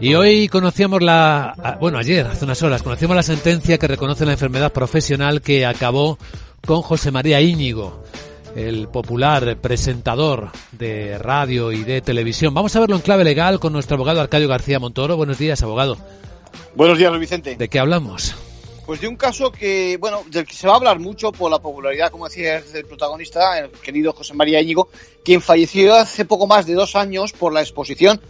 Y 0.00 0.14
hoy 0.14 0.48
conocíamos 0.48 1.02
la, 1.02 1.76
bueno, 1.78 1.98
ayer, 1.98 2.26
hace 2.26 2.46
unas 2.46 2.62
horas, 2.62 2.82
conocíamos 2.82 3.14
la 3.16 3.22
sentencia 3.22 3.76
que 3.76 3.86
reconoce 3.86 4.24
la 4.24 4.32
enfermedad 4.32 4.72
profesional 4.72 5.42
que 5.42 5.66
acabó 5.66 6.18
con 6.66 6.80
José 6.80 7.10
María 7.10 7.40
Íñigo, 7.42 8.02
el 8.56 8.88
popular 8.88 9.58
presentador 9.58 10.52
de 10.72 11.18
radio 11.18 11.70
y 11.70 11.84
de 11.84 12.00
televisión. 12.00 12.54
Vamos 12.54 12.74
a 12.76 12.80
verlo 12.80 12.96
en 12.96 13.02
clave 13.02 13.24
legal 13.24 13.60
con 13.60 13.74
nuestro 13.74 13.96
abogado 13.96 14.22
Arcadio 14.22 14.48
García 14.48 14.78
Montoro. 14.78 15.18
Buenos 15.18 15.38
días, 15.38 15.62
abogado. 15.62 15.98
Buenos 16.74 16.96
días, 16.96 17.18
Vicente. 17.18 17.56
¿De 17.56 17.68
qué 17.68 17.78
hablamos? 17.78 18.34
Pues 18.90 19.00
de 19.00 19.06
un 19.06 19.14
caso 19.14 19.52
que, 19.52 19.98
bueno, 20.00 20.24
del 20.26 20.44
que 20.44 20.52
se 20.52 20.66
va 20.66 20.72
a 20.72 20.76
hablar 20.76 20.98
mucho 20.98 21.30
por 21.30 21.48
la 21.48 21.60
popularidad, 21.60 22.10
como 22.10 22.26
decía 22.26 22.60
el 22.74 22.86
protagonista, 22.86 23.60
el 23.60 23.70
querido 23.70 24.12
José 24.12 24.34
María 24.34 24.60
Íñigo, 24.60 24.88
quien 25.24 25.40
falleció 25.40 25.94
hace 25.94 26.24
poco 26.24 26.48
más 26.48 26.66
de 26.66 26.74
dos 26.74 26.96
años 26.96 27.32
por 27.32 27.52
la 27.52 27.60
exposición 27.60 28.20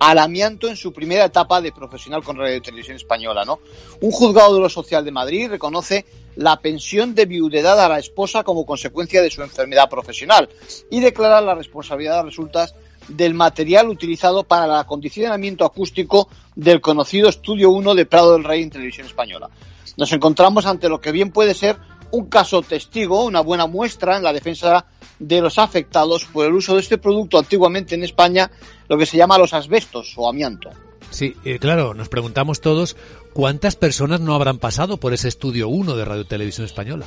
al 0.00 0.18
amianto 0.18 0.66
en 0.66 0.74
su 0.74 0.92
primera 0.92 1.26
etapa 1.26 1.60
de 1.60 1.70
profesional 1.70 2.24
con 2.24 2.36
Radio 2.36 2.56
y 2.56 2.60
Televisión 2.60 2.96
Española, 2.96 3.44
¿no? 3.44 3.60
Un 4.00 4.10
juzgado 4.10 4.56
de 4.56 4.60
lo 4.60 4.68
social 4.68 5.04
de 5.04 5.12
Madrid 5.12 5.50
reconoce 5.50 6.04
la 6.34 6.60
pensión 6.60 7.14
de 7.14 7.26
viudedad 7.26 7.78
a 7.78 7.88
la 7.88 8.00
esposa 8.00 8.42
como 8.42 8.66
consecuencia 8.66 9.22
de 9.22 9.30
su 9.30 9.40
enfermedad 9.44 9.88
profesional 9.88 10.48
y 10.90 10.98
declara 10.98 11.40
la 11.40 11.54
responsabilidad 11.54 12.16
de 12.16 12.30
resultas 12.30 12.74
del 13.08 13.34
material 13.34 13.88
utilizado 13.88 14.44
para 14.44 14.66
el 14.66 14.72
acondicionamiento 14.72 15.64
acústico 15.64 16.28
del 16.54 16.80
conocido 16.80 17.28
Estudio 17.28 17.70
1 17.70 17.94
de 17.94 18.06
Prado 18.06 18.32
del 18.32 18.44
Rey 18.44 18.62
en 18.62 18.70
Televisión 18.70 19.06
Española. 19.06 19.48
Nos 19.96 20.12
encontramos 20.12 20.66
ante 20.66 20.88
lo 20.88 21.00
que 21.00 21.12
bien 21.12 21.30
puede 21.30 21.54
ser 21.54 21.76
un 22.10 22.26
caso 22.26 22.62
testigo, 22.62 23.24
una 23.24 23.40
buena 23.40 23.66
muestra 23.66 24.16
en 24.16 24.22
la 24.22 24.32
defensa 24.32 24.86
de 25.18 25.40
los 25.40 25.58
afectados 25.58 26.24
por 26.24 26.46
el 26.46 26.54
uso 26.54 26.74
de 26.74 26.80
este 26.80 26.98
producto 26.98 27.38
antiguamente 27.38 27.94
en 27.94 28.04
España, 28.04 28.50
lo 28.88 28.96
que 28.96 29.06
se 29.06 29.16
llama 29.16 29.38
los 29.38 29.52
asbestos 29.52 30.14
o 30.16 30.28
amianto. 30.28 30.70
Sí, 31.10 31.34
eh, 31.44 31.58
claro, 31.58 31.94
nos 31.94 32.08
preguntamos 32.08 32.60
todos 32.60 32.96
cuántas 33.32 33.76
personas 33.76 34.20
no 34.20 34.34
habrán 34.34 34.58
pasado 34.58 34.98
por 34.98 35.14
ese 35.14 35.28
estudio 35.28 35.68
1 35.68 35.96
de 35.96 36.04
Radio 36.04 36.26
Televisión 36.26 36.66
Española. 36.66 37.06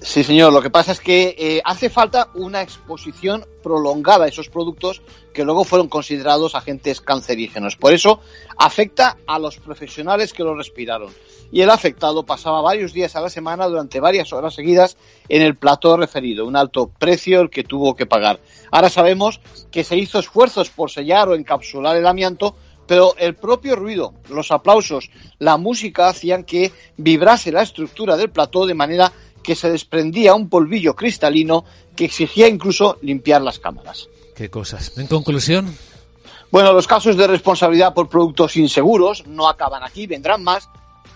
Sí, 0.00 0.22
señor. 0.22 0.52
Lo 0.52 0.60
que 0.60 0.70
pasa 0.70 0.92
es 0.92 1.00
que 1.00 1.34
eh, 1.38 1.62
hace 1.64 1.88
falta 1.88 2.28
una 2.34 2.62
exposición 2.62 3.46
prolongada 3.62 4.26
a 4.26 4.28
esos 4.28 4.50
productos 4.50 5.02
que 5.32 5.44
luego 5.44 5.64
fueron 5.64 5.88
considerados 5.88 6.54
agentes 6.54 7.00
cancerígenos. 7.00 7.76
Por 7.76 7.94
eso 7.94 8.20
afecta 8.58 9.16
a 9.26 9.38
los 9.38 9.58
profesionales 9.58 10.32
que 10.32 10.44
lo 10.44 10.54
respiraron. 10.54 11.12
Y 11.50 11.62
el 11.62 11.70
afectado 11.70 12.24
pasaba 12.24 12.60
varios 12.60 12.92
días 12.92 13.14
a 13.16 13.20
la 13.20 13.30
semana 13.30 13.66
durante 13.66 14.00
varias 14.00 14.32
horas 14.32 14.54
seguidas 14.54 14.96
en 15.28 15.42
el 15.42 15.56
plató 15.56 15.96
referido, 15.96 16.46
un 16.46 16.56
alto 16.56 16.90
precio 16.98 17.40
el 17.40 17.50
que 17.50 17.64
tuvo 17.64 17.94
que 17.94 18.06
pagar. 18.06 18.40
Ahora 18.70 18.90
sabemos 18.90 19.40
que 19.70 19.84
se 19.84 19.96
hizo 19.96 20.18
esfuerzos 20.18 20.70
por 20.70 20.90
sellar 20.90 21.28
o 21.28 21.34
encapsular 21.34 21.96
el 21.96 22.06
amianto, 22.06 22.56
pero 22.86 23.14
el 23.18 23.34
propio 23.34 23.76
ruido, 23.76 24.14
los 24.28 24.50
aplausos, 24.50 25.10
la 25.38 25.56
música 25.56 26.08
hacían 26.08 26.44
que 26.44 26.72
vibrase 26.96 27.52
la 27.52 27.62
estructura 27.62 28.16
del 28.16 28.30
plató 28.30 28.66
de 28.66 28.74
manera 28.74 29.12
que 29.44 29.54
se 29.54 29.70
desprendía 29.70 30.34
un 30.34 30.48
polvillo 30.48 30.96
cristalino 30.96 31.64
que 31.94 32.06
exigía 32.06 32.48
incluso 32.48 32.98
limpiar 33.02 33.42
las 33.42 33.60
cámaras. 33.60 34.08
Qué 34.34 34.50
cosas. 34.50 34.98
En 34.98 35.06
conclusión. 35.06 35.72
Bueno, 36.50 36.72
los 36.72 36.88
casos 36.88 37.16
de 37.16 37.26
responsabilidad 37.26 37.94
por 37.94 38.08
productos 38.08 38.56
inseguros 38.56 39.26
no 39.26 39.48
acaban 39.48 39.84
aquí, 39.84 40.06
vendrán 40.06 40.42
más. 40.42 40.68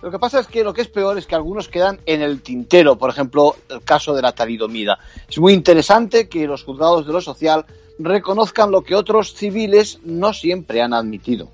Lo 0.03 0.11
que 0.11 0.19
pasa 0.19 0.39
es 0.41 0.47
que 0.47 0.63
lo 0.63 0.73
que 0.73 0.83
es 0.83 0.89
peor 0.89 1.19
es 1.19 1.27
que 1.27 1.35
algunos 1.35 1.69
quedan 1.69 2.01
en 2.07 2.23
el 2.23 2.43
tintero, 2.43 2.97
por 2.97 3.11
ejemplo, 3.11 3.57
el 3.69 3.83
caso 3.83 4.15
de 4.15 4.23
la 4.23 4.33
talidomida. 4.33 4.99
Es 5.29 5.39
muy 5.39 5.53
interesante 5.53 6.29
que 6.29 6.47
los 6.47 6.63
juzgados 6.63 7.07
de 7.07 7.13
lo 7.13 7.21
social 7.21 7.67
reconozcan 7.99 8.71
lo 8.71 8.83
que 8.83 8.95
otros 8.95 9.35
civiles 9.35 9.99
no 10.05 10.33
siempre 10.33 10.83
han 10.83 10.95
admitido. 10.95 11.49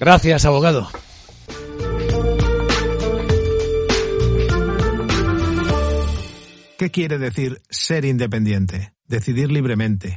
Gracias, 0.00 0.44
abogado. 0.46 0.88
¿Qué 6.84 6.90
quiere 6.90 7.16
decir 7.16 7.62
ser 7.70 8.04
independiente? 8.04 8.92
Decidir 9.08 9.50
libremente 9.50 10.12